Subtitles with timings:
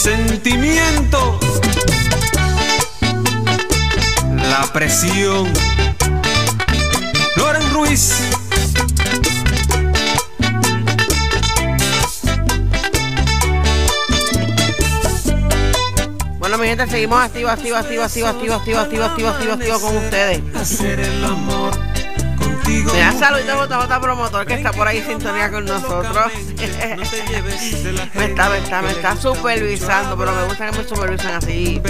[0.00, 1.40] Consentimiento.
[4.48, 5.52] La presión.
[7.34, 8.14] Loren Ruiz.
[16.38, 19.96] Bueno, mi gente, seguimos activo, activo, activo, activo, activo, activo, activo, activo, activo, activo con
[19.96, 20.40] ustedes.
[20.54, 21.87] Hacer el amor.
[22.68, 26.32] Me da saludito a JJ Promotor que está por ahí en sintonía con nosotros.
[28.14, 31.80] Me está, me está, me está supervisando, pero me gusta que me supervisan así.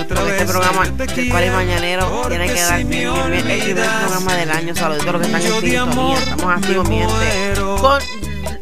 [0.00, 3.32] Otra Porque este programa del Pari quiero, Mañanero tiene que dar bien, bien, bien.
[3.32, 4.74] el primer olvidas, programa del año.
[4.74, 6.18] Saluditos a los que están en sintonía.
[6.18, 7.60] Estamos activos, mi gente.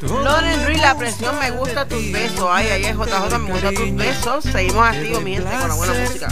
[0.09, 2.49] Con Loren Ruiz, la presión, me gusta tus besos.
[2.51, 4.45] Ay, ay, ay, JJ, me gusta tus besos.
[4.45, 6.29] Seguimos activos, mi gente, con la buena música.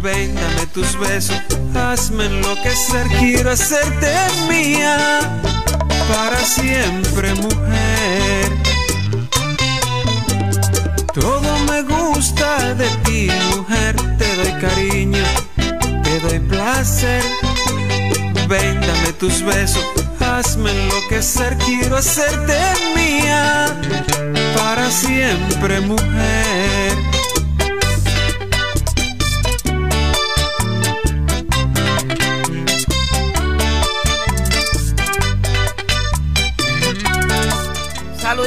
[0.00, 1.36] Ven, dame tus besos,
[1.74, 4.12] hazme enloquecer, quiero hacerte
[4.48, 5.20] mía
[6.08, 8.50] para siempre, mujer.
[11.14, 15.24] Todo me gusta de ti, mujer, te doy cariño,
[16.02, 17.22] te doy placer.
[18.48, 19.84] Ven, dame tus besos,
[20.20, 22.58] hazme enloquecer, quiero hacerte
[22.96, 23.66] mía
[24.56, 27.11] para siempre, mujer.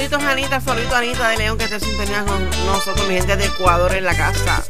[0.06, 3.92] Saluditos, Anita, saluditos, Anita de León, que te sintonía con nosotros, mi gente de Ecuador
[3.96, 4.64] en la casa.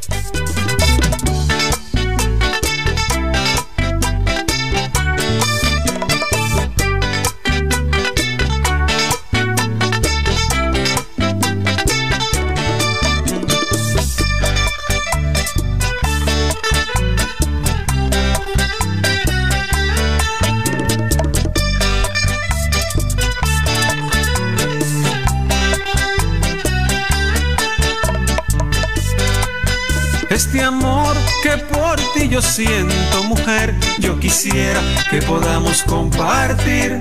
[31.46, 37.00] Que por ti yo siento, mujer, yo quisiera que podamos compartir.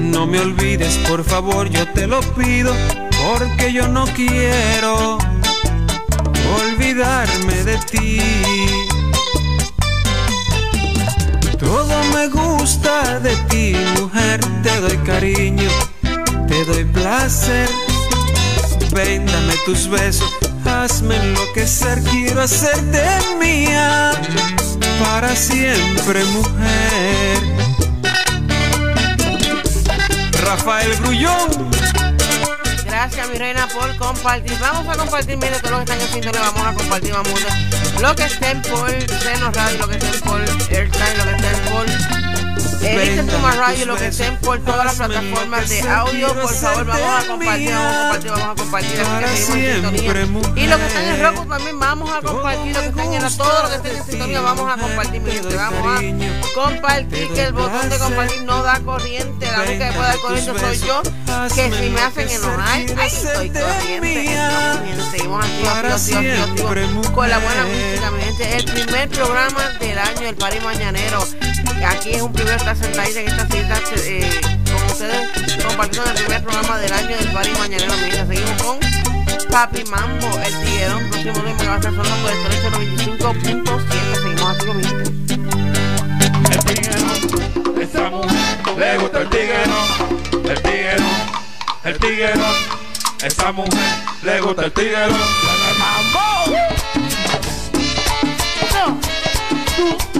[0.00, 2.74] No me olvides, por favor, yo te lo pido,
[3.22, 5.18] porque yo no quiero
[6.62, 8.20] olvidarme de ti.
[11.58, 15.70] Todo me gusta de ti, mujer, te doy cariño,
[16.48, 17.68] te doy placer.
[18.94, 20.30] Ven, dame tus besos,
[20.84, 23.02] hazme enloquecer, quiero hacerte
[23.40, 24.12] mía
[25.02, 27.38] para siempre, mujer.
[30.42, 31.70] Rafael Grullón,
[32.84, 34.56] Gracias, mi reina, por compartir.
[34.60, 38.00] Vamos a compartir, mire, todos los que están en sintonía, vamos a compartir, vamos a
[38.00, 42.13] lo que estén por Seno Radio, lo que estén por Airtime, lo que estén por
[42.84, 47.24] Elite Puma Radio, lo que estén por todas las plataformas de audio, por favor, vamos
[47.24, 50.64] a compartir, vamos a compartir, vamos a compartir, así que seguimos en sintonía.
[50.64, 53.30] Y los que están en Roku también vamos a compartir, los que están en la,
[53.30, 57.42] todos los que estén en sintonía, vamos a compartir, mi gente, vamos a compartir, que
[57.42, 61.02] el botón de compartir no da corriente, la única que puede dar corriente soy yo,
[61.54, 68.10] que si me hacen enojar, ay, estoy corriente, entonces, seguimos activos, con la buena música,
[68.10, 71.26] mi gente, el primer programa del año, el París Mañanero,
[71.86, 76.78] aquí es un primer sentadita en esta cita, eh, con ustedes, compartiendo el primer programa
[76.78, 78.78] del año del París Mañanero, mi gente, seguimos con
[79.50, 84.84] Papi Mambo, el tiguerón, próximo tema va a estar sonando por el 95.7, seguimos mi
[84.84, 85.10] gente.
[86.50, 89.86] El tiguerón, esa mujer le gusta el tiguerón,
[90.44, 91.16] el tiguerón,
[91.84, 92.54] el tiguerón,
[93.22, 95.20] esa mujer le gusta el tiguerón.
[95.78, 96.24] ¡Mambo!
[99.74, 100.13] ¿Y quién fue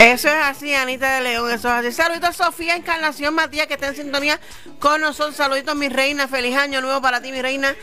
[0.00, 1.92] Eso es así, Anita de León, eso es así.
[1.92, 4.40] Saluditos Sofía Encarnación Matías, que está en sintonía
[4.78, 5.36] con nosotros.
[5.36, 6.26] Saluditos, mi reina.
[6.26, 7.76] Feliz año nuevo para ti, mi reina.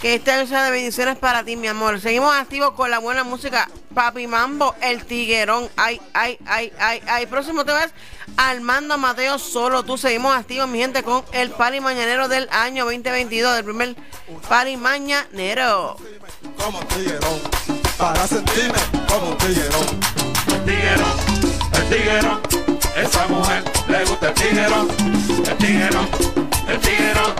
[0.00, 2.00] Que este año de bendiciones para ti, mi amor.
[2.00, 3.68] Seguimos activos con la buena música.
[3.94, 5.68] Papi Mambo, el tiguerón.
[5.76, 7.26] Ay, ay, ay, ay, ay.
[7.26, 7.90] Próximo te vas
[8.36, 9.82] Armando Mateo solo.
[9.82, 13.96] Tú seguimos activos, mi gente, con el pari mañanero del año 2022, del primer
[14.48, 15.96] pari mañanero.
[16.56, 17.40] Como tiguerón,
[17.96, 19.86] para sentirme como tiguerón.
[20.48, 21.12] El tiguerón,
[21.72, 22.40] el tiguerón,
[22.96, 24.88] esa mujer le gusta el tiguerón.
[25.48, 26.08] El tiguerón,
[26.68, 27.34] el tiguerón,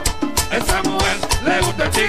[0.50, 2.08] esa mujer le gusta el tiguerón.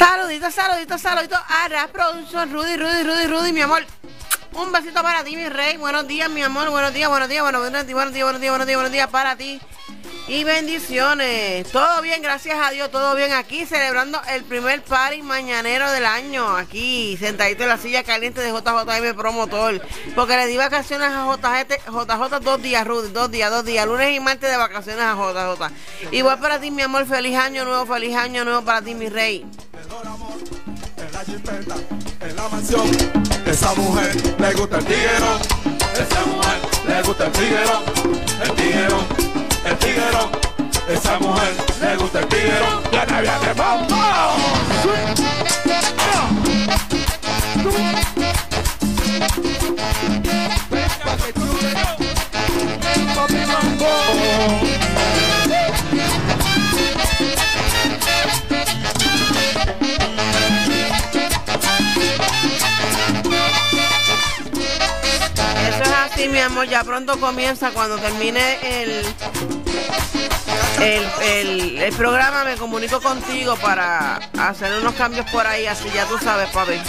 [0.00, 3.84] Saluditos, saluditos, saluditos a la producción Rudy, Rudy, Rudy, Rudy, mi amor.
[4.54, 5.76] Un besito para ti, mi rey.
[5.76, 6.70] Buenos días, mi amor.
[6.70, 9.36] Buenos días, buenos días, buenos días, buenos días, buenos días, buenos días, buenos días para
[9.36, 9.60] ti.
[10.28, 11.70] Y bendiciones.
[11.72, 16.56] Todo bien, gracias a Dios, todo bien aquí, celebrando el primer party mañanero del año.
[16.56, 19.82] Aquí, sentadito en la silla caliente de JJM Promotor.
[20.14, 23.86] Porque le di vacaciones a JJ, JJ dos días, Rudy, dos días, dos días.
[23.86, 26.12] Lunes y martes de vacaciones a JJ.
[26.12, 27.06] Igual para ti, mi amor.
[27.06, 29.44] Feliz año nuevo, feliz año nuevo para ti, mi rey.
[32.20, 32.88] En la mansión,
[33.46, 35.40] esa mujer le gusta el tiguerón.
[35.92, 37.82] Esa mujer le gusta el tiguerón.
[38.42, 39.06] El tiguerón,
[39.70, 40.30] el tiguerón,
[40.88, 42.82] esa mujer le gusta el tiguerón.
[42.90, 43.96] Viene, viene, mambo.
[65.68, 66.66] Eso es así, mi amor.
[66.66, 67.70] Ya pronto comienza.
[67.70, 69.04] Cuando termine el,
[70.80, 75.66] el, el, el programa, me comunico contigo para hacer unos cambios por ahí.
[75.66, 76.80] Así ya tú sabes, papi.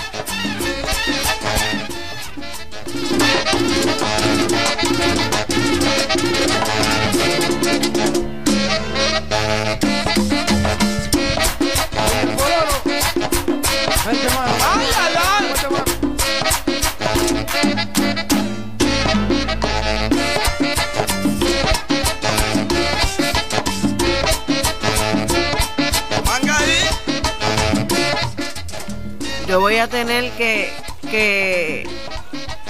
[29.82, 30.72] A tener que,
[31.10, 31.90] que,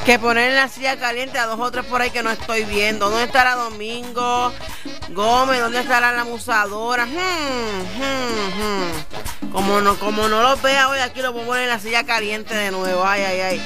[0.05, 2.63] que poner en la silla caliente a dos o tres por ahí que no estoy
[2.63, 3.09] viendo.
[3.09, 4.53] ¿Dónde estará Domingo
[5.09, 5.59] Gómez?
[5.59, 7.05] ¿Dónde estará la musadora?
[7.05, 9.51] Hmm, hmm, hmm.
[9.51, 12.55] Como no, como no lo vea hoy, aquí lo voy poner en la silla caliente
[12.55, 13.05] de nuevo.
[13.05, 13.61] Ay, ay, ay.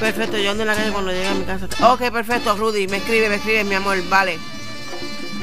[0.00, 1.68] Perfecto, yo ando en la calle cuando llegue a mi casa.
[1.92, 2.88] Ok, perfecto, Rudy.
[2.88, 4.02] Me escribe, me escribe, mi amor.
[4.08, 4.38] Vale.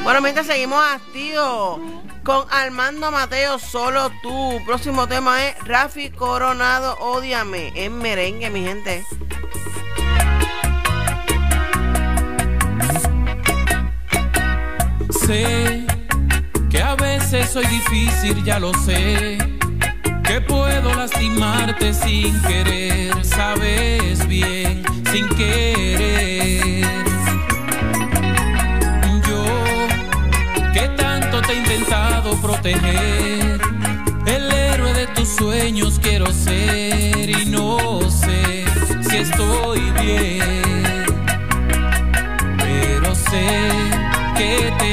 [0.05, 1.79] Bueno, mientras seguimos activos
[2.23, 4.61] con Armando Mateo, solo tú.
[4.63, 7.71] Próximo tema es Rafi Coronado, Ódiame.
[7.73, 9.03] En merengue, mi gente.
[15.25, 15.87] Sé
[16.69, 19.39] que a veces soy difícil, ya lo sé.
[20.23, 27.14] Que puedo lastimarte sin querer, sabes bien, sin querer.
[31.49, 33.59] He intentado proteger,
[34.25, 38.65] el héroe de tus sueños quiero ser y no sé
[39.07, 41.05] si estoy bien.
[42.57, 43.47] Pero sé
[44.37, 44.84] que te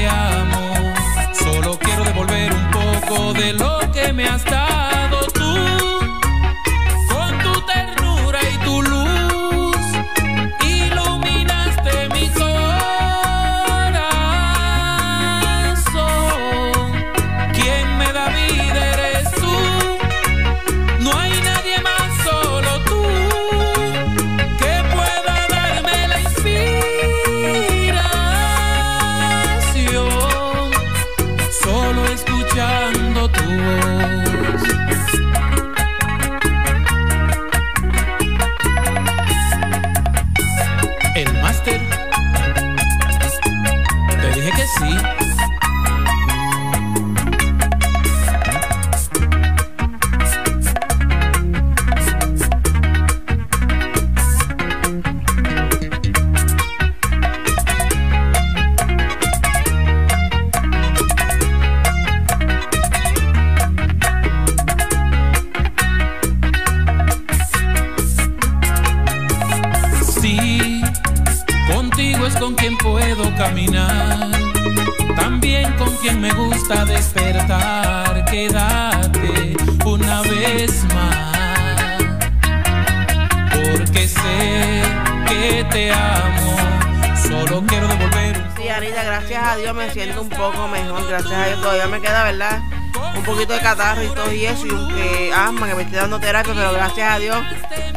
[96.55, 97.37] pero gracias a Dios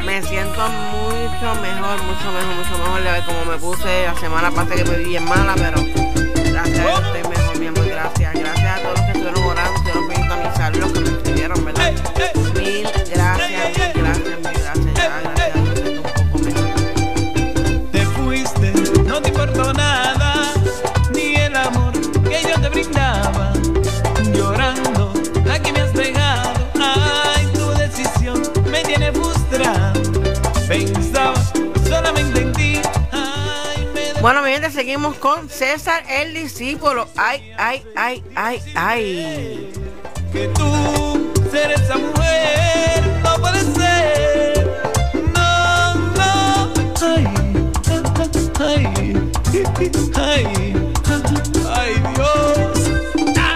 [0.05, 3.03] me siento mucho mejor, mucho mejor, mucho mejor.
[3.03, 5.86] De como me puse la semana pasada que me vi bien mala, pero
[34.27, 37.07] Bueno, mi gente, seguimos con César el discípulo.
[37.17, 39.73] Ay, ay, ay, ay, ay.
[40.33, 44.67] Que tú seres esa mujer, no puede ser.
[45.33, 46.73] No, no.
[46.99, 47.25] Ay,
[48.59, 49.15] ay,
[49.79, 50.45] ay,
[51.73, 52.91] ay, Dios.
[53.39, 53.55] Ah.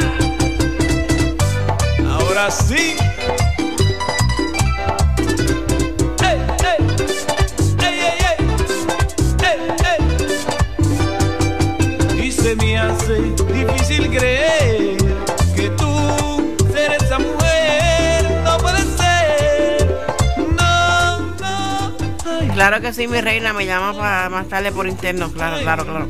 [2.12, 2.95] Ahora sí.
[22.61, 25.33] Claro que sí, mi reina, me llama para más tarde por interno.
[25.33, 26.09] Claro, claro, claro.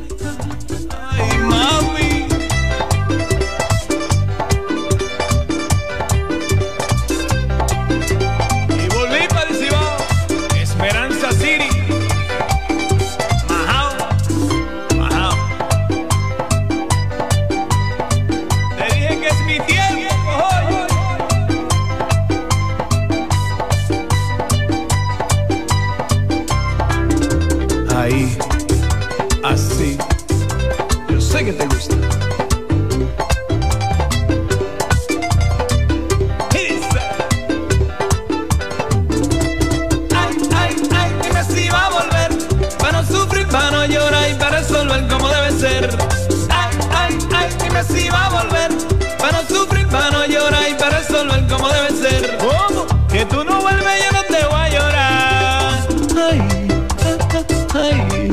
[57.81, 58.31] Ay,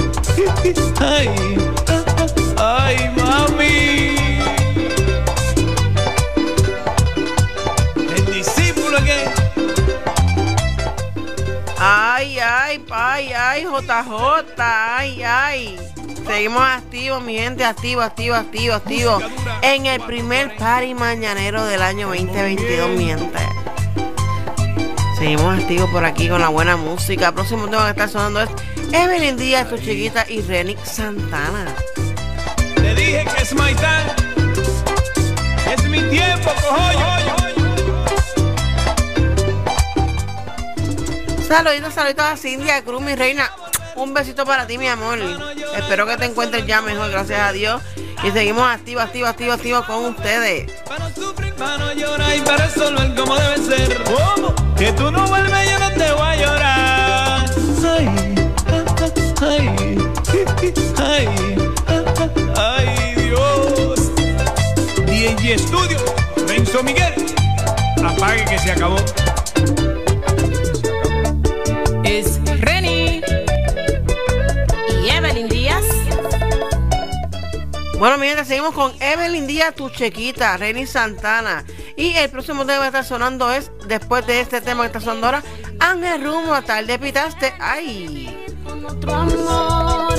[1.01, 1.29] ay,
[2.59, 4.17] ay, mami.
[8.17, 9.25] El discípulo que.
[11.79, 15.79] Ay, ay, ay, ay, JJ, ay, ay.
[16.27, 19.19] Seguimos activos, mi gente, activo, activo, activo, activo.
[19.63, 23.39] En el primer party mañanero del año 2022, mi gente.
[25.19, 27.33] Seguimos activos por aquí con la buena música.
[27.33, 28.51] Próximo tema que está sonando es
[28.93, 31.75] Evelyn Díaz, tu chiquita, y Renix Santana.
[32.75, 34.15] Te dije que es my time.
[35.73, 37.09] Es mi tiempo, cojoyo.
[41.47, 43.51] Saluditos, saluditos a Cindy Cruz, mi reina.
[43.97, 45.19] Un besito para ti, mi amor.
[45.77, 47.83] Espero que te encuentres ya mejor, gracias a Dios.
[48.23, 50.71] Y seguimos activos, activos, activos, activos con ustedes.
[50.83, 54.05] Para no sufrir, para no llorar y para resolver como debe ser.
[54.05, 54.55] ¿Cómo?
[54.77, 56.78] Que tú no vuelves, yo no te voy a llorar.
[60.97, 61.29] Ay,
[62.57, 64.11] ay, Dios.
[65.07, 65.99] DJ Studio,
[66.47, 67.15] Renzo Miguel.
[68.05, 68.97] Apague que se acabó.
[72.05, 73.21] es Reni
[75.03, 75.85] y Evelyn Díaz.
[77.99, 81.65] Bueno, mi gente, seguimos con Evelyn Díaz, tu chiquita, Reni Santana.
[81.97, 85.27] Y el próximo tema que está sonando es, después de este tema que está sonando
[85.27, 85.43] ahora,
[85.81, 87.53] Ángel Rumo, tarde pitaste.
[87.59, 88.38] Ay.
[88.89, 90.15] Otro amor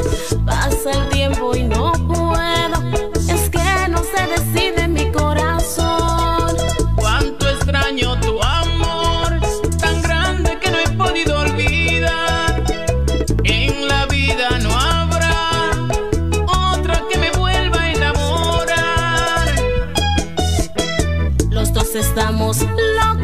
[0.45, 2.77] pasa el tiempo y no puedo.
[3.27, 6.55] Es que no se decide mi corazón.
[6.95, 9.39] Cuánto extraño tu amor,
[9.79, 12.63] tan grande que no he podido olvidar.
[13.43, 15.71] En la vida no habrá
[16.47, 19.47] otra que me vuelva a enamorar.
[21.49, 23.18] Los dos estamos locos.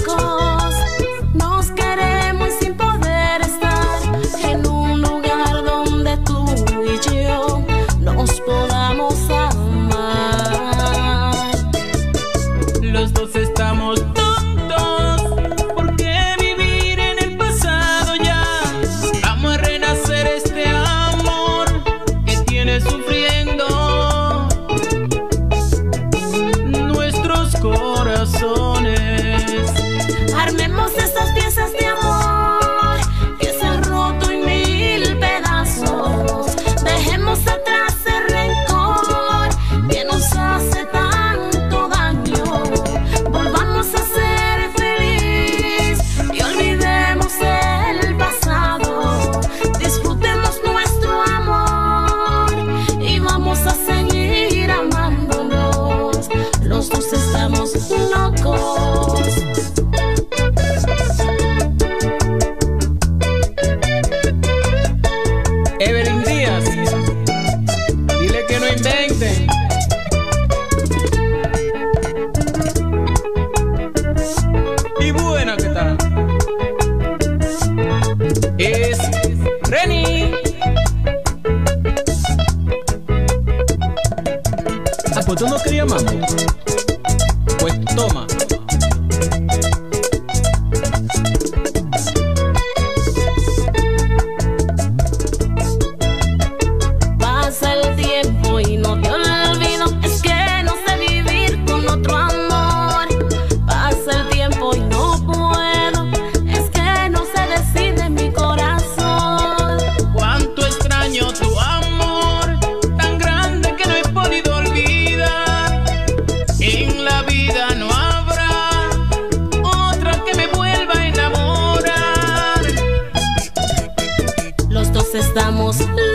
[125.35, 126.14] Los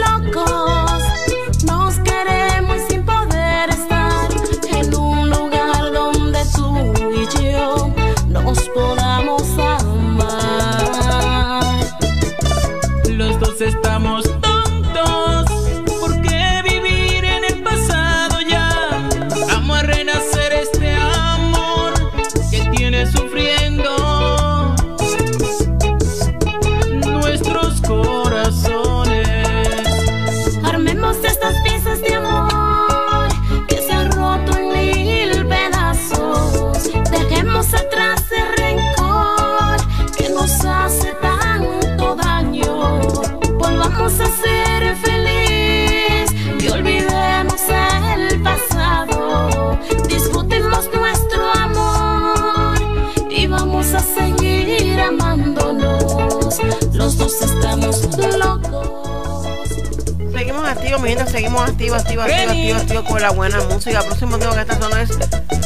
[61.16, 64.02] gente, seguimos activos, activos, activos, activos, activos con la buena música.
[64.02, 65.10] Próximo tema que está sonando es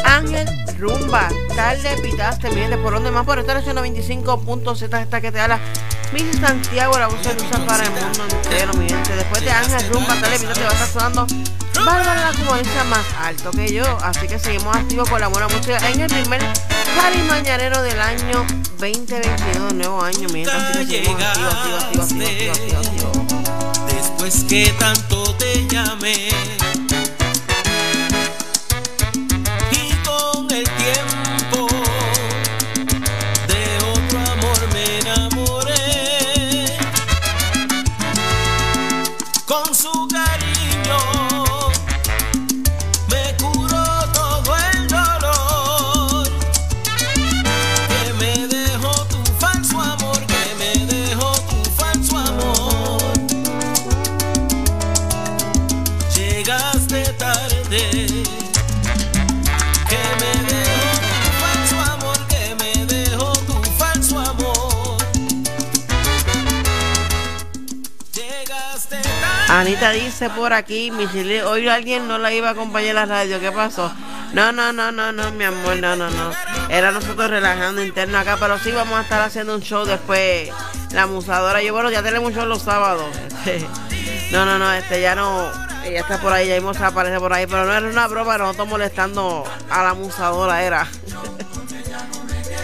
[0.04, 1.28] Ángel Rumba.
[1.54, 5.60] Tarde pitaste, mi gente, por donde más por estar haciendo 25.z esta que te habla.
[6.12, 9.16] Miss Santiago, la voz de usa para el mundo entero, mi gente.
[9.16, 11.26] Después de Ángel Rumba, tarde pitaste va a estar sonando
[11.84, 13.84] Bárbara la comunista más alto que yo.
[14.02, 16.40] Así que seguimos activos con la buena música en el primer
[16.96, 18.46] party mañanero del año
[18.78, 20.52] 2022, nuevo año, mi gente.
[20.52, 23.94] Así que seguimos activos, activos, activos, activos, activos, activos.
[23.94, 25.13] Después que tanto
[25.74, 26.43] llamé
[69.92, 73.92] Dice por aquí, Michelle, hoy alguien no la iba a acompañar la radio, ¿qué pasó?
[74.32, 76.30] No, no, no, no, no, mi amor, no, no, no.
[76.68, 80.50] Era nosotros relajando interno acá, pero sí vamos a estar haciendo un show después.
[80.92, 83.06] La musadora, yo bueno, ya tenemos show los sábados.
[84.32, 85.48] No, no, no, este ya no,
[85.84, 88.36] ella está por ahí, ya mismo se aparece por ahí, pero no era una broma,
[88.36, 90.88] nosotros molestando a la musadora, era.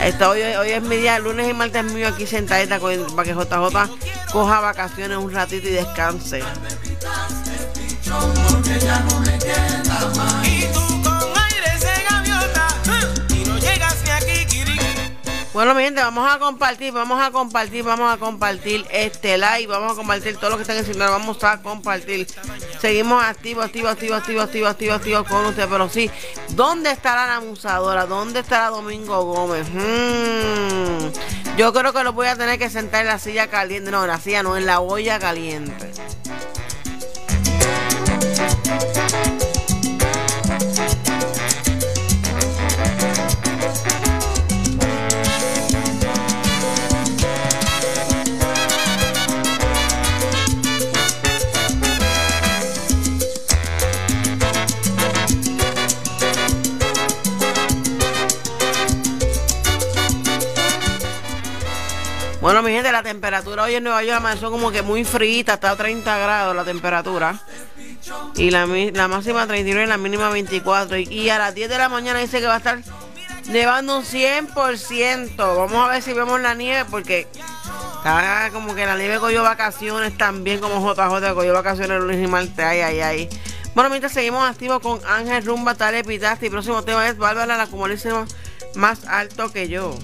[0.01, 3.35] Este, hoy, hoy es mi día, lunes y martes mío aquí sentadita con- para que
[3.35, 3.91] JJ
[4.33, 6.43] coja vacaciones un ratito y descanse.
[15.53, 19.93] Bueno, mi gente, vamos a compartir, vamos a compartir, vamos a compartir este live, vamos
[19.93, 22.27] a compartir todo lo que están haciendo, vamos a compartir.
[22.81, 26.11] Seguimos activos, activos, activos, activos, activos, activos, activos con ustedes, pero sí,
[26.51, 28.07] ¿dónde estará la amusadora?
[28.07, 29.67] ¿Dónde estará Domingo Gómez?
[29.69, 31.11] Hmm,
[31.59, 34.09] Yo creo que lo voy a tener que sentar en la silla caliente, no, en
[34.09, 35.93] la silla no, en la olla caliente.
[62.51, 65.71] Bueno, mi gente, la temperatura hoy en Nueva York amaneció como que muy frita, está
[65.71, 67.39] a 30 grados la temperatura.
[68.37, 70.99] Y la, la máxima 39 y la mínima 24.
[70.99, 72.81] Y, a las 10 de la mañana dice que va a estar
[73.49, 75.37] nevando un 100%.
[75.37, 77.27] Vamos a ver si vemos la nieve porque
[77.97, 82.27] está como que la nieve cogió vacaciones también como JJ cogió vacaciones el lunes y
[82.27, 82.65] martes.
[82.65, 83.29] Ay, ay, ay.
[83.75, 86.47] Bueno, mientras seguimos activos con Ángel Rumba, Tale Pitasti.
[86.47, 88.27] Y próximo tema es Bárbara, la comunista
[88.75, 89.97] más alto que yo.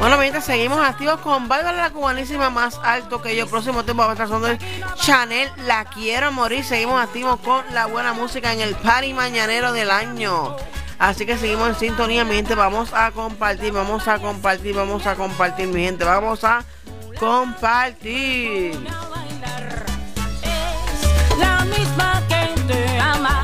[0.00, 3.46] Bueno, mientras seguimos activos con Bárbara la cubanísima más alto que yo.
[3.46, 4.64] Próximo tiempo va a estar sonando
[4.96, 6.64] Chanel, la quiero morir.
[6.64, 10.56] Seguimos activos con la buena música en el party mañanero del año.
[10.98, 12.54] Así que seguimos en sintonía, mi gente.
[12.54, 16.02] Vamos a compartir, vamos a compartir, vamos a compartir, mi gente.
[16.06, 16.64] Vamos a
[17.18, 18.80] compartir.
[21.38, 23.42] la misma que te ama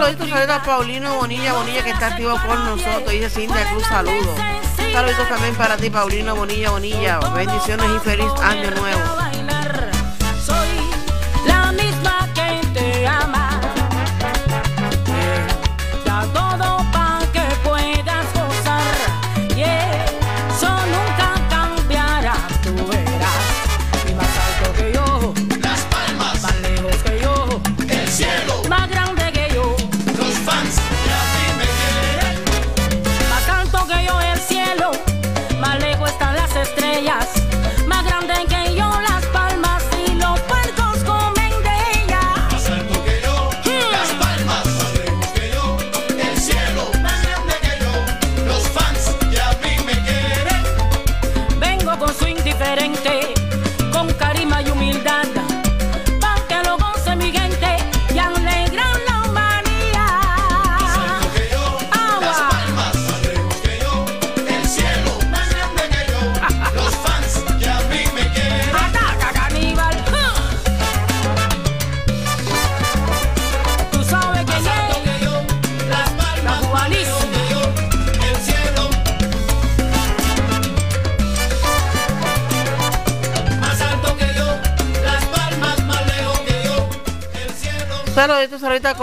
[0.00, 3.10] Saluditos, saludos a Paulino Bonilla, Bonilla que está activo con nosotros.
[3.10, 4.34] Dice Cintia Cruz, saludos.
[4.94, 7.18] Saluditos también para ti, Paulino Bonilla, Bonilla.
[7.34, 9.29] Bendiciones y feliz año nuevo.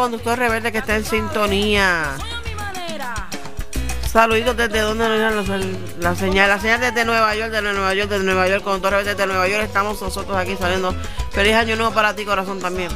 [0.08, 2.15] Conductor rebelde que está en sintonía.
[4.10, 8.10] Saluditos desde donde nos dan la señal, la señal desde Nueva York, desde Nueva York,
[8.10, 9.63] desde Nueva York, conductor rebelde desde Nueva York.
[9.65, 10.96] Estamos nosotros aquí saliendo.
[11.32, 12.89] Feliz año nuevo para ti, corazón también.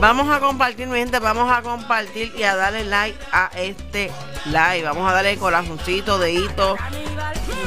[0.00, 4.12] Vamos a compartir, mi gente, vamos a compartir y a darle like a este
[4.46, 4.82] live.
[4.84, 6.76] Vamos a darle el corazoncito, dedito.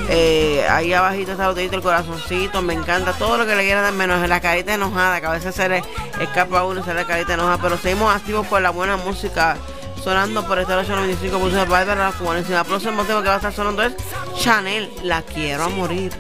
[0.07, 2.61] Eh, ahí abajito está el dedito, el corazoncito.
[2.61, 5.53] Me encanta todo lo que le quieran dar, menos la carita enojada, que a veces
[5.53, 5.83] se le
[6.21, 7.57] escapa a uno, se le carita enojada.
[7.61, 9.57] Pero seguimos activos con la buena música
[10.01, 12.59] sonando por esta 895 pulsos de Bárbara la cubanísima.
[12.59, 13.93] El próximo tema que va a estar sonando es
[14.39, 16.13] Chanel, la quiero a morir.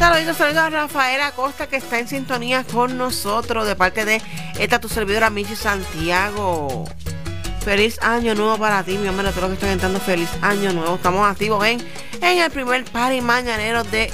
[0.00, 4.22] Saluditos, saludos a Rafael Acosta que está en sintonía con nosotros de parte de
[4.58, 6.86] esta tu servidora Michi Santiago.
[7.62, 10.72] Feliz año nuevo para ti, mi hombre, a todos los que están entrando, feliz año
[10.72, 10.94] nuevo.
[10.94, 11.82] Estamos activos en,
[12.22, 14.10] en el primer party mañanero de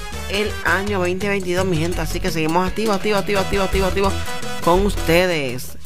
[0.65, 2.01] año 2022, mi gente.
[2.01, 4.13] Así que seguimos activos, activos, activos, activos, activos, activos
[4.65, 5.79] con ustedes.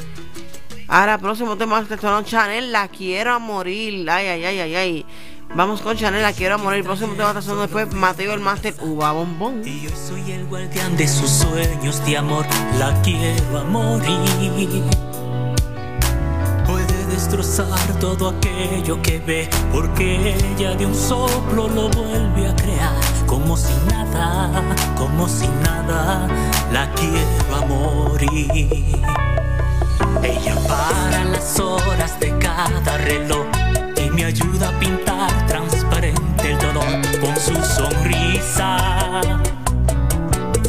[0.88, 4.08] Ahora, próximo tema sonó Chanel, la quiero a morir.
[4.08, 5.06] Ay, ay, ay, ay, ay.
[5.52, 6.84] Vamos con Chanel, la quiero morir.
[6.84, 9.62] Próximo tema está sonando después Mateo el Master, Uva Bombón.
[9.64, 12.46] Y yo soy el guardián de sus sueños de amor,
[12.78, 14.84] la quiero a morir.
[16.66, 22.94] Puede destrozar todo aquello que ve, porque ella de un soplo lo vuelve a crear.
[23.26, 24.62] Como si nada,
[24.96, 26.28] como si nada,
[26.72, 29.02] la quiero a morir.
[30.22, 33.59] Ella para las horas de cada reloj
[34.20, 39.20] me ayuda a pintar transparente el dolor con su sonrisa.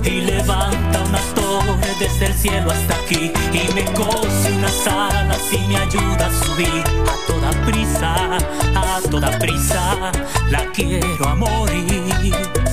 [0.06, 5.68] Y levanta una torre desde el cielo hasta aquí y me cose unas alas y
[5.68, 6.84] me ayuda a subir
[7.14, 8.38] a toda prisa,
[8.74, 10.12] a toda prisa.
[10.50, 12.71] La quiero a morir.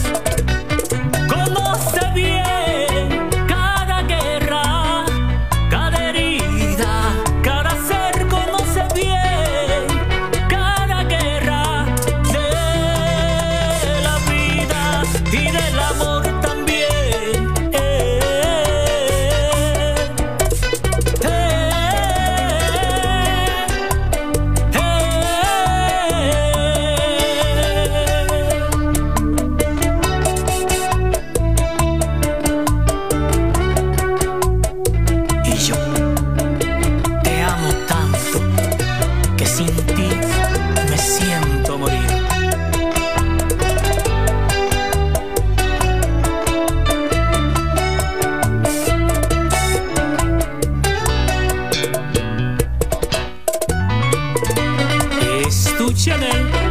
[55.98, 56.67] Es tu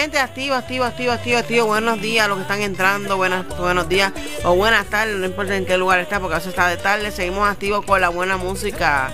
[0.00, 1.66] gente, activo, activo, activo, activo, activo.
[1.66, 4.12] Buenos días a los que están entrando, buenas, buenos días
[4.44, 7.10] o buenas tardes, no importa en qué lugar está, porque veces está de tarde.
[7.10, 9.10] Seguimos activos con la buena música.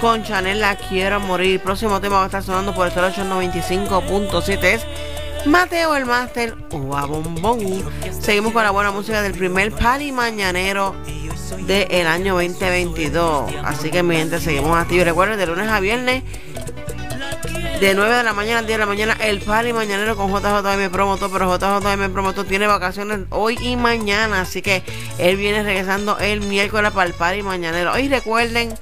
[0.00, 1.60] Con Chanel La Quiero Morir.
[1.60, 4.86] Próximo tema va a estar sonando por el 0895.7 es
[5.46, 7.84] Mateo el Máster Uva Bombón.
[8.20, 10.94] Seguimos con la buena música del primer party mañanero
[11.66, 13.54] del año 2022.
[13.64, 15.06] Así que mi gente, seguimos activos.
[15.06, 16.24] Recuerden, de lunes a viernes
[17.80, 20.90] de 9 de la mañana a 10 de la mañana, el party mañanero con JJM
[20.90, 21.30] Promotor.
[21.30, 24.40] Pero JJM Promotor tiene vacaciones hoy y mañana.
[24.40, 24.82] Así que
[25.18, 27.98] él viene regresando el miércoles para el party mañanero.
[27.98, 28.74] Y recuerden,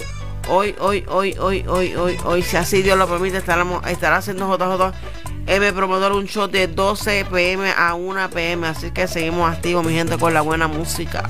[0.49, 4.47] hoy, hoy, hoy, hoy, hoy, hoy, hoy, si así Dios lo permite, estaremos, estará haciendo
[4.57, 8.69] JJM Promotor un show de 12 pm a 1 pm.
[8.69, 11.29] Así que seguimos activos, mi gente, con la buena música.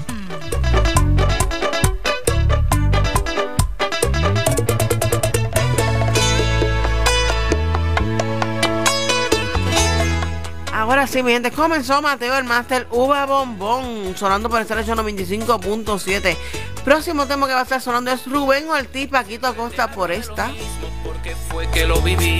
[11.05, 16.35] Ahora sí, mi gente, comenzó Mateo el Master Uva Bombón, sonando por el 95.7.
[16.83, 20.51] Próximo tema que va a estar sonando es Rubén Ortiz, Paquito Acosta por esta.
[21.51, 22.38] fue que lo viví.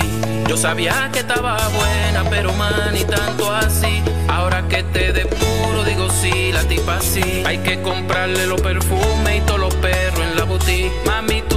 [0.48, 4.03] Yo sabía que estaba buena, pero man, y tanto así.
[4.29, 7.42] Ahora que te depuro, digo sí, la tipa sí.
[7.44, 10.90] Hay que comprarle los perfumes y todos los perros en la boutique.
[11.05, 11.54] Mami, tú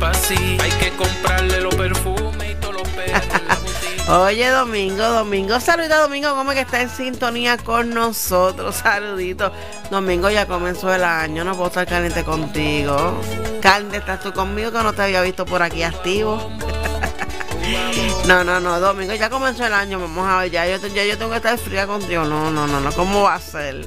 [0.00, 3.22] Hay que comprarle los perfumes y todos los perros.
[4.08, 9.52] Oye, Domingo, Domingo, saludito Domingo, como que está en sintonía con nosotros, saludito.
[9.90, 13.18] Domingo ya comenzó el año, no puedo estar caliente contigo.
[13.62, 16.50] Caliente estás tú conmigo que no te había visto por aquí activo.
[18.26, 21.16] No, no, no, Domingo, ya comenzó el año, vamos a ver, ya yo, ya yo
[21.16, 22.24] tengo que estar fría contigo.
[22.24, 23.86] No, no, no, no, ¿cómo va a ser?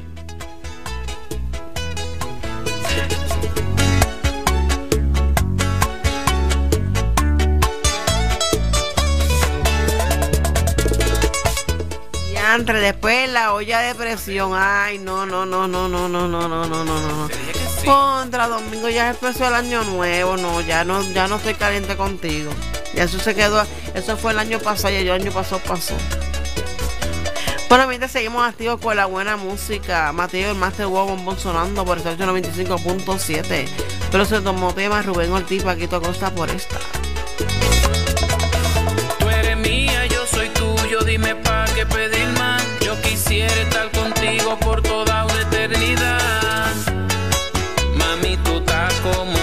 [12.57, 14.53] Diantre, después la olla de presión.
[14.55, 17.29] Ay, no, no, no, no, no, no, no, no, no, no, no.
[17.85, 22.51] Contra domingo ya empezó el año nuevo, no, ya no, ya no estoy caliente contigo.
[22.95, 25.93] Ya eso se quedó, eso fue el año pasado y el año pasado pasó.
[27.69, 31.99] Bueno, mientras seguimos activos con la buena música, Mateo, el Master Wow Bombón sonando por
[31.99, 33.67] el 95.7.
[34.11, 36.79] Pero se tomó tema Rubén Ortiz, Paquito Acosta por esta.
[39.19, 42.63] Tú eres mía, yo soy tuyo, dime pa' qué pedir más.
[42.83, 46.73] Yo quisiera estar contigo por toda una eternidad.
[47.95, 49.36] Mami, tú estás como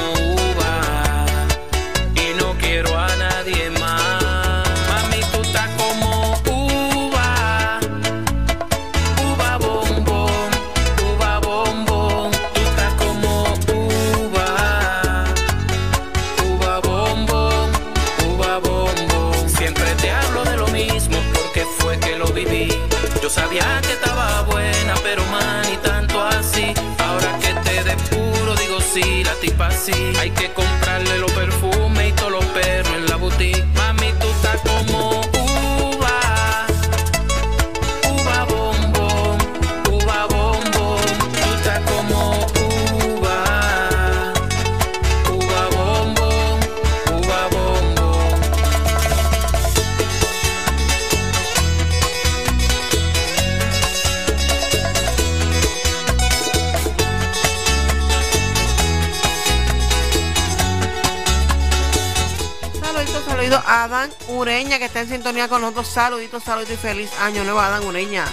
[63.53, 65.87] A Adán Ureña que está en sintonía con nosotros.
[65.87, 68.25] Saludito, saludito y feliz año nuevo, Adán Ureña.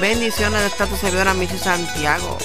[0.00, 2.38] Bendiciones de esta tu servidora Michi Santiago.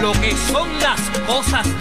[0.00, 1.77] Lo que son las cosas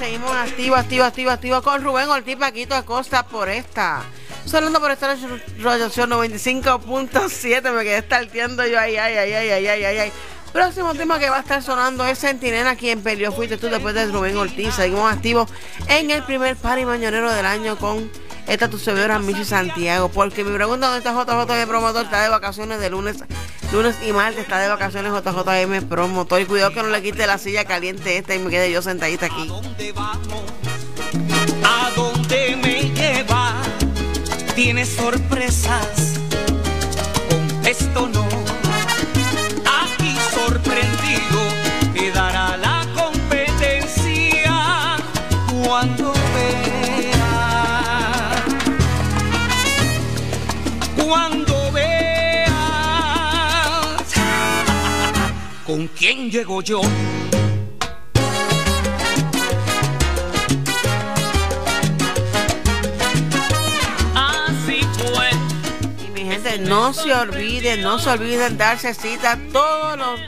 [0.00, 4.02] seguimos activo, activo, activo, activo con Rubén Ortiz Paquito Acosta por esta.
[4.46, 5.14] Saludos por esta
[5.58, 7.70] radiación 95.7.
[7.70, 8.80] Me quedé starteando yo.
[8.80, 10.12] Ay, ay, ay, ay, ay, ay, ay, ay.
[10.54, 14.06] Próximo tema que va a estar sonando es Centinela, quien peleó fuiste tú después de
[14.06, 14.74] Rubén Ortiz.
[14.74, 15.50] Seguimos activos
[15.86, 18.10] en el primer party mañanero del año con
[18.46, 20.08] esta tu servidora Michi Santiago.
[20.08, 23.16] Porque mi pregunta dónde está JJ de promotor está de vacaciones de lunes,
[23.72, 26.40] lunes y martes, está de vacaciones JJM promotor.
[26.40, 29.26] Y cuidado que no le quite la silla caliente esta y me quede yo sentadita
[29.26, 29.50] aquí.
[31.64, 33.54] ¿A dónde me lleva?
[34.54, 36.18] Tiene sorpresas.
[37.64, 38.26] Esto no.
[39.82, 41.40] Aquí sorprendido
[41.94, 44.96] quedará la competencia
[45.64, 46.09] cuando
[51.10, 52.54] Cuando veas
[55.66, 56.80] con quién llego yo.
[64.14, 65.30] Así fue.
[66.06, 70.20] Y mi gente, no se olviden, no se olviden darse cita todos los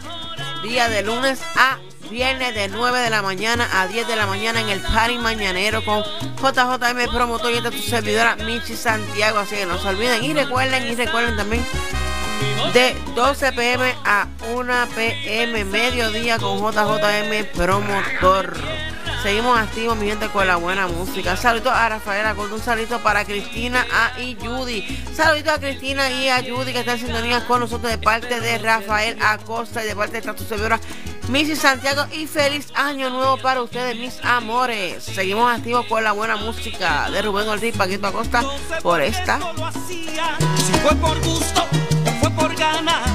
[0.65, 1.79] días de lunes a
[2.13, 5.83] viernes de 9 de la mañana a 10 de la mañana en el Party Mañanero
[5.83, 9.39] con JJM Promotor y esta tu servidora Michi Santiago.
[9.39, 11.65] Así que no se olviden y recuerden, y recuerden también
[12.75, 18.57] de 12 pm a 1 pm mediodía con JJM Promotor.
[19.23, 21.37] Seguimos activos, mi gente, con la buena música.
[21.37, 25.05] Saludos a Rafaela con un saludito para Cristina A y Judy.
[25.15, 28.59] Saluditos a Cristina y a Judy que están en sintonía con nosotros de parte de
[28.59, 30.81] Rafael Acosta y de parte de esta tu servidora
[31.29, 32.05] Missy Santiago.
[32.13, 35.03] Y feliz año nuevo para ustedes, mis amores.
[35.05, 38.43] Seguimos activos con la buena música de Rubén Ortiz, Paquito Acosta,
[38.83, 39.39] por esta.
[40.83, 41.67] Fue por gusto
[42.21, 43.13] fue por ganas.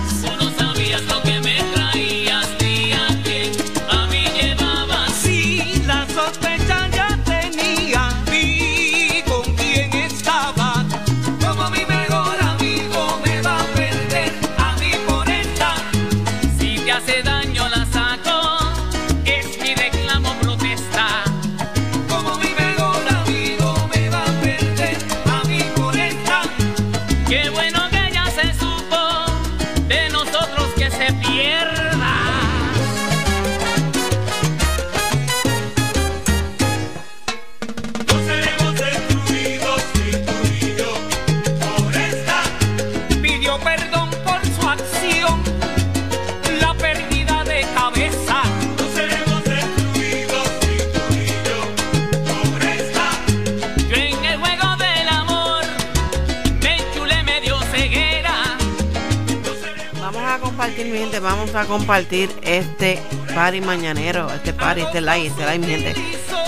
[61.28, 63.02] Vamos a compartir este
[63.36, 65.94] party mañanero, este party, este live, este live, mi gente.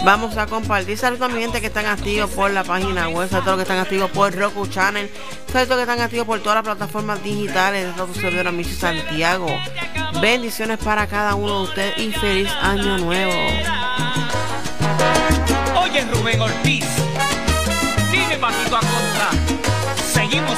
[0.05, 0.97] Vamos a compartir.
[0.97, 3.63] Saludos a mi gente que están activos por la página web, saludos a los que
[3.63, 5.11] están activos por Roku Channel,
[5.51, 9.47] saludos a que están activos por todas las plataformas digitales de su servidor Michi Santiago.
[10.21, 13.33] Bendiciones para cada uno de ustedes y feliz año nuevo.
[15.81, 16.85] Oye Rubén Ortiz,
[18.11, 19.29] dime Paquito Acosta,
[20.13, 20.57] seguimos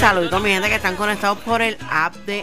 [0.00, 2.42] Saludos a mi gente que están conectados por el app de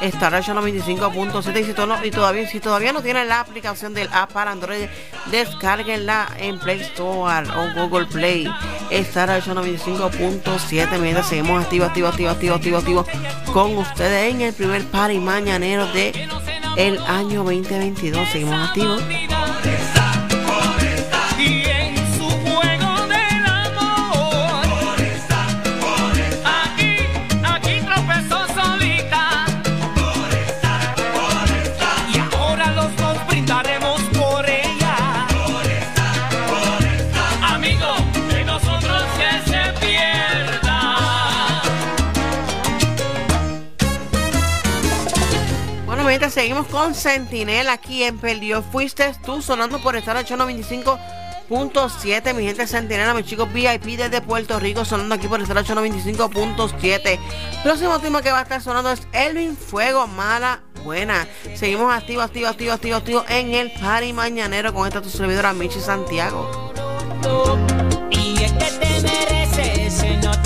[0.00, 4.32] Star 95.7 y, si to- y todavía, si todavía no tienen la aplicación del app
[4.32, 4.86] para Android,
[5.30, 8.52] descárguenla en Play Store o Google Play.
[8.90, 13.06] Star 95.7, mi gente, seguimos activos, activos, activos, activos, activos, activos
[13.52, 16.28] con ustedes en el primer party mañanero de
[16.76, 18.28] el año 2022.
[18.28, 19.00] Seguimos activos.
[46.32, 48.62] Seguimos con Sentinela aquí en Perdió.
[48.62, 52.34] Fuiste tú sonando por estar al 95.7.
[52.34, 57.18] Mi gente Sentinela, mis chicos VIP desde Puerto Rico sonando aquí por estar al 95.7.
[57.62, 61.28] Próximo tema que va a estar sonando es Elvin Fuego, mala buena.
[61.54, 65.80] Seguimos activos, activos, activos, activos, activos en el party mañanero con esta tu servidora Michi
[65.80, 66.72] Santiago.
[68.10, 70.41] Y es que te mereces, él no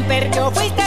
[0.00, 0.79] Quien perdió fuiste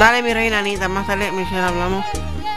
[0.00, 2.06] Dale, mi reina Anita, más tarde, Michelle, hablamos.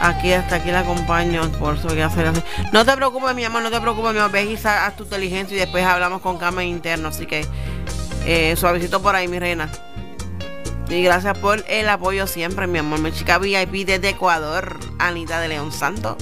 [0.00, 2.42] Aquí, hasta aquí la acompaño, por eso voy a hacer así.
[2.72, 4.32] No te preocupes, mi amor, no te preocupes, mi amor.
[4.32, 7.08] Ve y haz tu inteligencia y después hablamos con Carmen interno.
[7.08, 7.46] Así que,
[8.24, 9.68] eh, suavecito por ahí, mi reina.
[10.88, 13.00] Y gracias por el apoyo siempre, mi amor.
[13.00, 16.16] Mi chica VIP desde Ecuador, Anita de León Santo.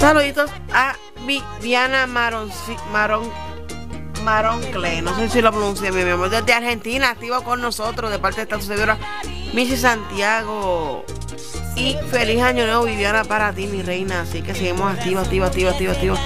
[0.00, 0.96] Saluditos a
[1.26, 2.50] Viviana Maron,
[2.90, 3.30] Maron,
[4.24, 5.02] Maroncle.
[5.02, 6.30] No sé si lo pronuncié bien, mi amor.
[6.30, 8.96] Desde Argentina, activo con nosotros de parte de esta servidora
[9.52, 11.04] Missy Santiago.
[11.76, 14.22] Y feliz año nuevo, Viviana, para ti, mi reina.
[14.22, 16.18] Así que seguimos activos, activos, activos, activos, activos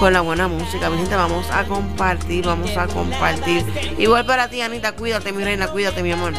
[0.00, 0.88] con la buena música.
[0.88, 3.62] Mi vamos a compartir, vamos a compartir.
[3.98, 6.32] Igual para ti, Anita, cuídate, mi reina, cuídate, mi amor.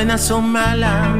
[0.00, 1.14] Buenas son malas.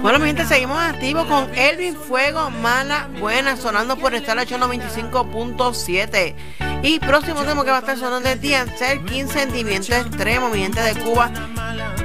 [0.00, 6.34] Bueno, mi gente, seguimos activos con Elvin Fuego, Mala Buena, sonando por estar 895.7.
[6.82, 10.80] Y próximo tema que va a estar sonando es Diancel, 15 Sentimiento Extremo, mi gente
[10.80, 11.30] de Cuba,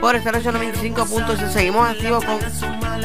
[0.02, 1.50] por estar 895.7.
[1.50, 2.40] Seguimos activos con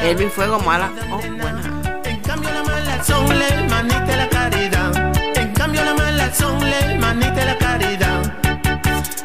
[0.00, 1.62] Elvin Fuego, Mala o Buena.
[2.02, 5.12] En cambio la mala son la hermanita la caridad.
[5.36, 8.20] En cambio la mala son la hermanita la caridad.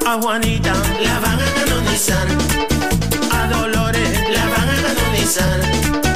[0.05, 2.66] A Juanita la van a canonizar.
[3.49, 6.07] Dolores la van a canonizar.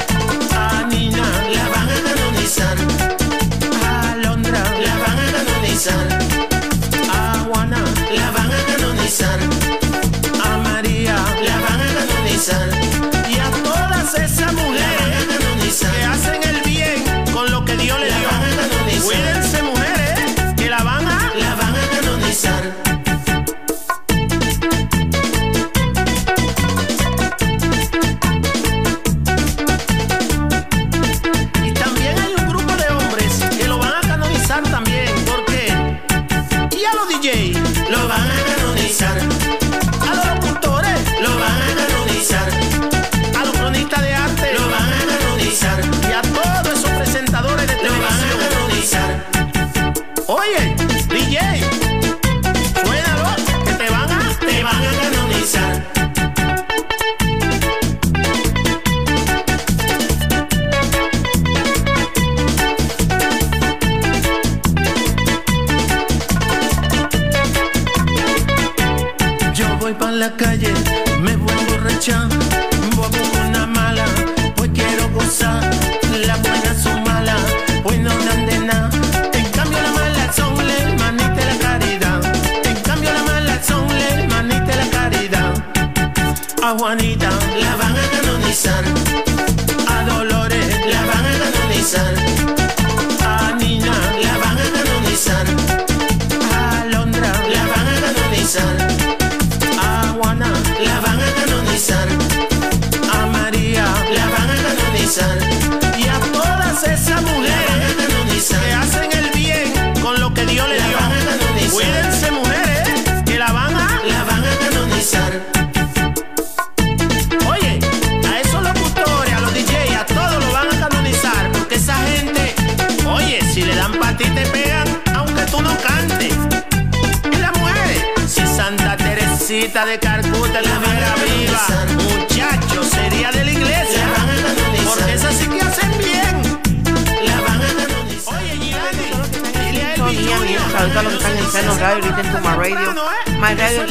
[142.42, 142.94] My Radio,
[143.40, 143.82] My Radio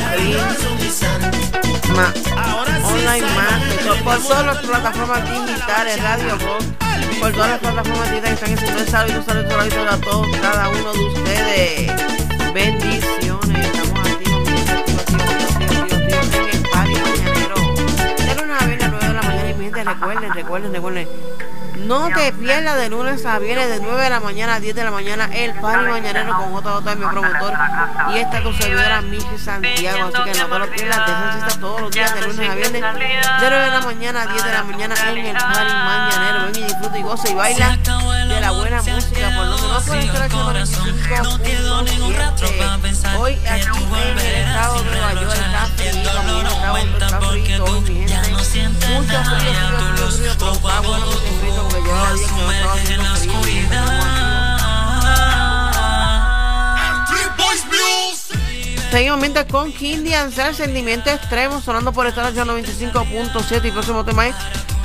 [1.96, 2.14] Ma-
[2.84, 6.66] Online Más, por, por todas las plataformas digitales, Radio Voz,
[7.20, 10.94] por todas las plataformas digitales que están el saludo, saludo, saludo a todos, cada uno
[10.94, 11.92] de ustedes.
[12.54, 14.50] Bendiciones, estamos activos,
[16.34, 17.56] en el party mañanero.
[18.18, 21.08] De lunes a viernes a 9 de la mañana y mi gente, recuerden, recuerden, recuerden.
[21.86, 24.84] No te pierdas de lunes a viernes de 9 de la mañana a 10 de
[24.84, 27.54] la mañana el party mañanero con JJ, mi promotor.
[28.14, 30.12] Y esta tu servidora, Miki Santiago.
[30.14, 33.10] Así que no te lo pierdas, cita todos los días de lunes a viernes de
[33.40, 36.46] 9 de la mañana a 10 de la mañana en el party mañanero.
[36.46, 37.78] Ven y disfruta y goza y baila
[38.52, 40.30] la buena música por donde no puedes estar
[43.18, 48.08] Hoy aquí en el estado de Nueva York está frío, está, está frío hoy, mi
[48.08, 48.30] gente.
[48.32, 52.42] Mucho frío, frío, frío, frío, pero está bueno que esté frío porque llevaba días que
[52.42, 53.40] no estaba haciendo frío.
[53.40, 53.96] mi gente, estamos
[57.62, 58.18] activos.
[58.92, 64.36] Seguimos mientras con Kindy Ansel, Sentimiento Extremo, sonando por estar 95.7 y próximo tema es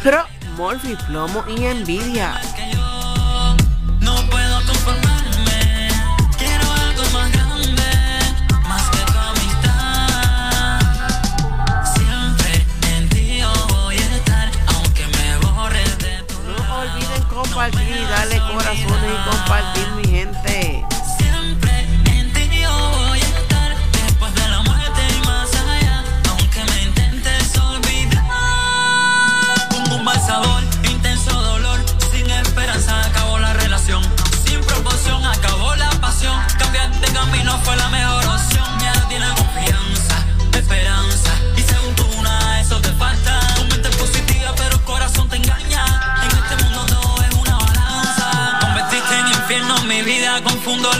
[0.03, 0.25] Pro,
[0.57, 2.41] Morphy, Plomo y Envidia.
[17.57, 20.96] Compartir y darle corazones y compartir, mi gente.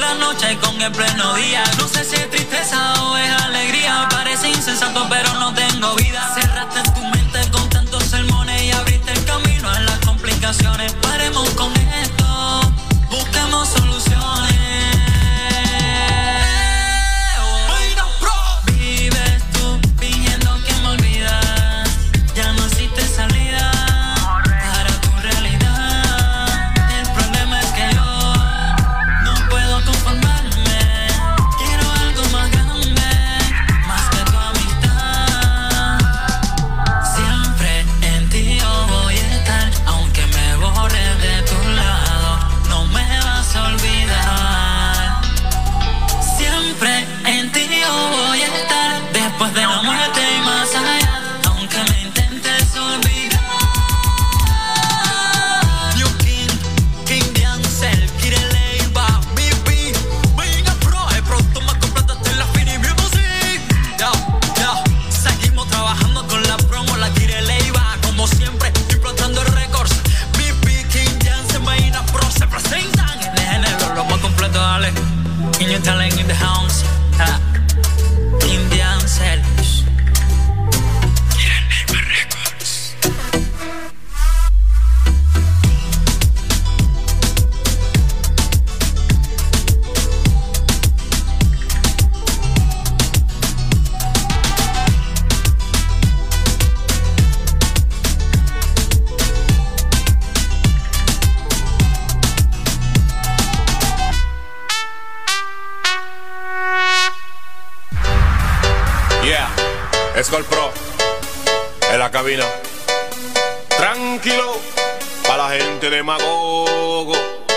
[0.07, 1.65] la noche con el pleno día.
[1.79, 4.07] No sé si es tristeza o es alegría.
[4.11, 6.23] Parece insensato, pero no tengo vida.
[6.35, 10.93] Cerraste tu mente con tantos sermones y abriste el camino a las complicaciones.
[11.03, 11.73] Paremos con
[12.05, 12.61] esto,
[13.11, 14.06] busquemos soluciones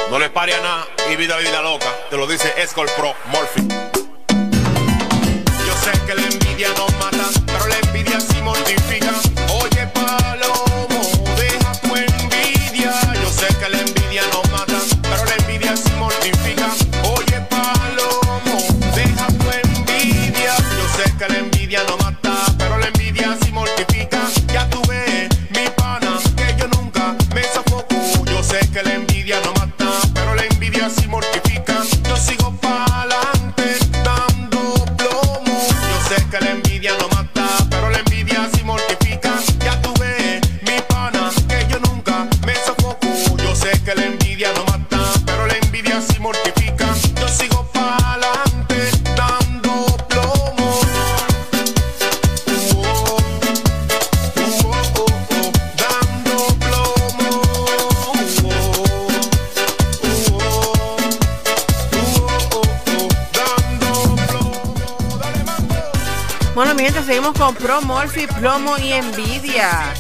[0.10, 1.94] No les pare a nada y vida, vida loca.
[2.10, 3.68] Te lo dice Skull Pro, Morphy.
[68.40, 69.94] Plomo y Envidia.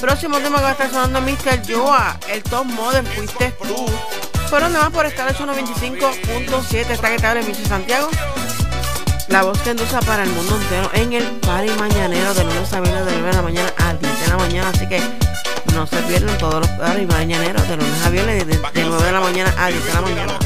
[0.00, 1.62] Próximo tema que va a estar sonando Mr.
[1.66, 3.86] Joa, el top model fuiste tú.
[4.48, 8.08] Fueron demás por estar hecho 95.7, está que te Michi Santiago.
[9.26, 12.80] La voz que endulza para el mundo entero en el party mañanero de lunes a
[12.80, 14.68] viernes de 9 de la mañana a 10 de la mañana.
[14.68, 15.00] Así que
[15.74, 19.12] no se pierdan todos los party mañaneros de lunes a viernes de, de 9 de
[19.12, 20.41] la mañana a 10 de la mañana.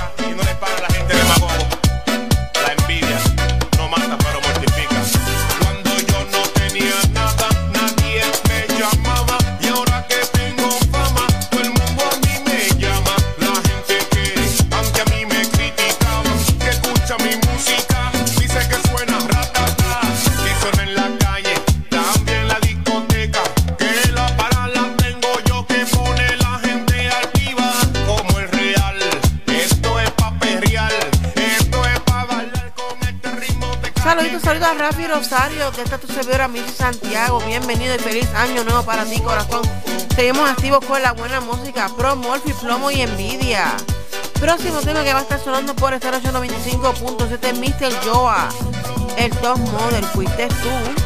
[34.66, 37.40] Saluditos, saludos a Rafi Rosario, que está tu servidora Michi Santiago.
[37.46, 39.62] Bienvenido y feliz año nuevo para ti, corazón.
[40.16, 43.72] Seguimos activos con la buena música, Pro, Morphy, Plomo y Envidia.
[44.40, 48.08] Próximo tema que va a estar sonando por estar 895.7 Mr.
[48.08, 48.48] Joa.
[49.16, 51.05] El top model fuiste tú.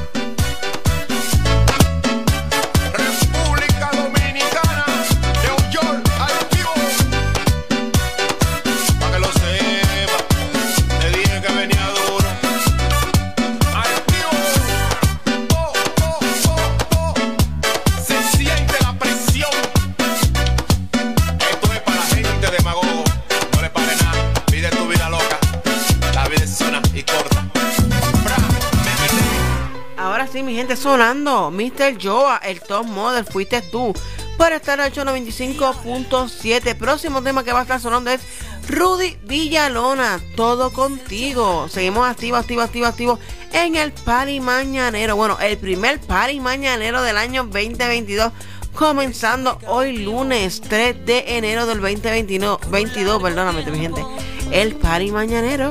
[30.91, 31.53] Sonando.
[31.53, 32.03] Mr.
[32.03, 33.95] Joa, el top model, fuiste tú.
[34.37, 36.75] Para estar al 895.7.
[36.77, 38.21] Próximo tema que va a estar sonando es
[38.69, 40.21] Rudy Villalona.
[40.35, 41.69] Todo contigo.
[41.69, 43.19] Seguimos activo, activo, activo, activo
[43.53, 45.15] en el party mañanero.
[45.15, 48.33] Bueno, el primer party mañanero del año 2022.
[48.75, 52.69] Comenzando hoy lunes 3 de enero del 2022.
[52.69, 54.05] 22, perdóname, mi gente.
[54.51, 55.71] El party mañanero.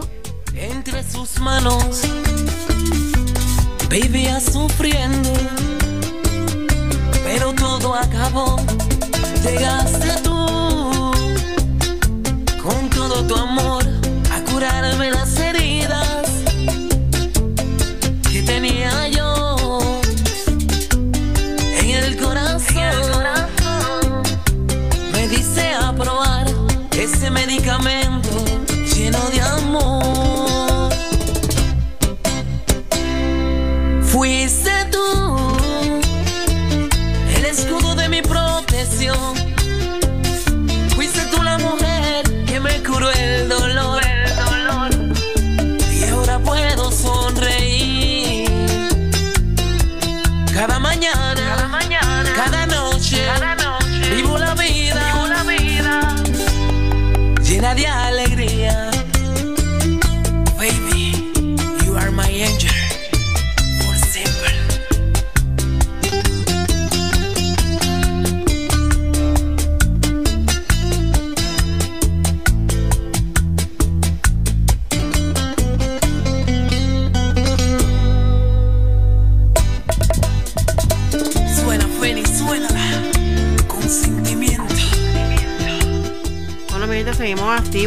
[0.56, 2.04] Entre sus manos
[3.90, 5.34] vivía sufriendo,
[7.24, 8.58] pero todo acabó.
[9.44, 11.12] Llegaste tú
[12.62, 13.84] con todo tu amor
[14.32, 16.28] a curarme las heridas
[18.32, 19.80] que tenía yo
[21.82, 22.40] en el corazón.
[25.14, 26.46] Me dice a probar
[26.92, 28.19] ese medicamento
[39.00, 39.39] canción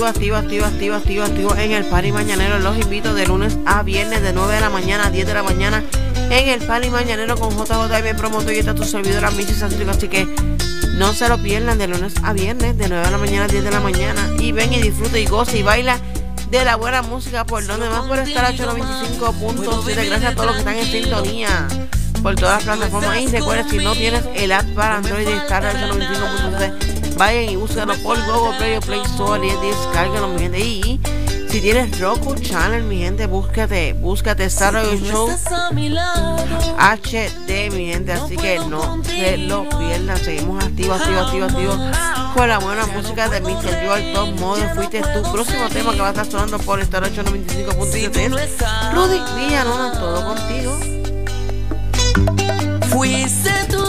[0.06, 2.58] activo, activo, activo, activo, activo, en el Party Mañanero.
[2.58, 5.42] Los invito de lunes a viernes, de 9 de la mañana a 10 de la
[5.42, 5.82] mañana,
[6.30, 9.90] en el Party Mañanero con JJM Promotor y está tu servidora Santiago.
[9.90, 10.26] Así que
[10.94, 13.64] no se lo pierdan de lunes a viernes, de 9 de la mañana a 10
[13.64, 14.30] de la mañana.
[14.38, 15.98] Y ven y disfruta y goza y baila
[16.50, 20.06] de la buena música por donde más por estar a 895.7.
[20.06, 21.68] Gracias a todos los que están en sintonía
[22.22, 23.20] por todas las plataformas.
[23.20, 27.94] Y recuerda, si no tienes el app para Android estar a 895.7, vayan y búscalo
[28.02, 30.60] por Google Play o Play Store y descárgalo, mi gente.
[30.60, 31.00] Y
[31.48, 35.28] si tienes Roku Channel, mi gente, búscate, búscate Star Radio Show.
[36.78, 40.18] HD, mi gente, así que no se lo pierdan.
[40.18, 41.78] Seguimos activos, activos, activos, activos
[42.34, 43.86] con la buena música de Mr.
[43.86, 44.74] Joel Top Mode.
[44.74, 48.56] Fuiste tu próximo tema que va a estar sonando por Star 895.7 es
[48.94, 50.78] Rudy Villalona, todo contigo.
[52.88, 53.81] Fuiste tú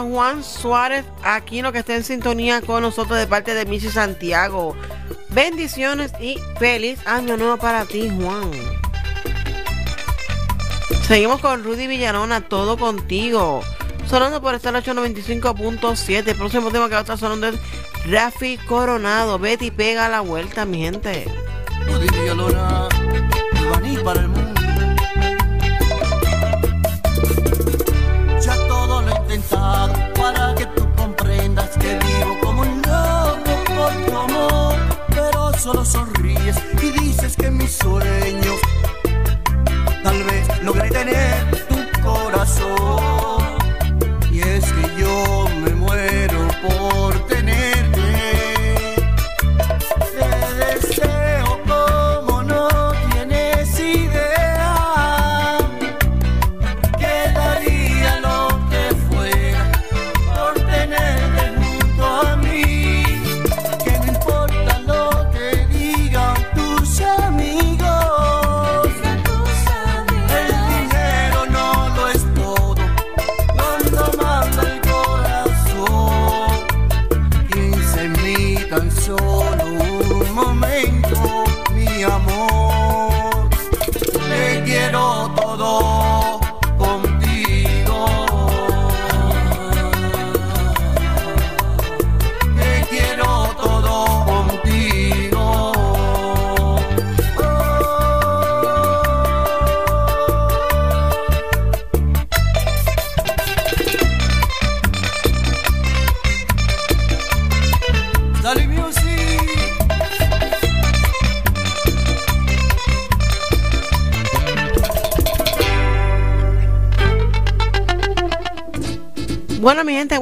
[0.00, 4.76] Juan Suárez, aquí lo que está en sintonía con nosotros de parte de Missy Santiago.
[5.28, 8.50] Bendiciones y feliz año nuevo para ti, Juan.
[11.06, 13.62] Seguimos con Rudy Villanona, todo contigo.
[14.08, 16.28] Sonando por estar 895.7.
[16.28, 17.56] El próximo tema que va a estar sonando es
[18.10, 19.38] Rafi Coronado.
[19.38, 21.26] Betty pega la vuelta, mi gente.
[21.86, 22.88] Rudy Villalona,
[35.62, 38.60] solo sonríes y dices que mis sueños
[40.02, 43.21] tal vez logré tener tu corazón.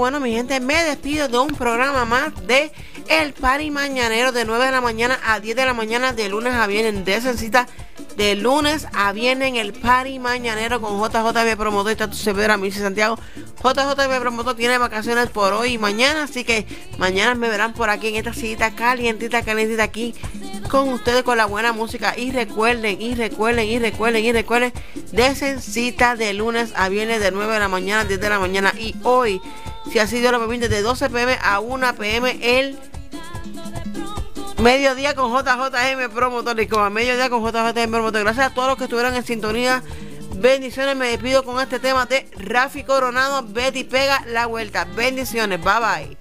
[0.01, 2.73] Bueno, mi gente, me despido de un programa más de
[3.07, 6.55] El Party Mañanero de 9 de la mañana a 10 de la mañana de lunes
[6.55, 7.05] a viernes.
[7.05, 7.67] De cita
[8.17, 12.81] de lunes a viernes en El Party Mañanero con JJB Promotor y Tatu Cepeda, Mirce
[12.81, 13.19] Santiago.
[13.63, 18.09] JJB Promotor tiene vacaciones por hoy y mañana, así que mañana me verán por aquí
[18.09, 20.15] en esta cita calientita, calientita aquí
[20.71, 22.15] con ustedes con la buena música.
[22.17, 24.73] Y recuerden, y recuerden, y recuerden, y recuerden,
[25.13, 28.39] de cita de lunes a viernes de 9 de la mañana a 10 de la
[28.39, 28.73] mañana.
[28.79, 29.43] Y hoy,
[29.91, 32.79] si así Dios lo permite, de 12 pm a 1 pm el
[34.61, 38.23] mediodía con JJM Promotor y como a mediodía con JJM Promotor.
[38.23, 39.83] Gracias a todos los que estuvieron en sintonía.
[40.37, 43.43] Bendiciones, me despido con este tema de Rafi Coronado.
[43.43, 44.85] Betty pega la vuelta.
[44.97, 46.20] Bendiciones, bye bye.